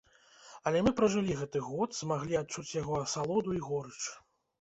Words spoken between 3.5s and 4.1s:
і горыч.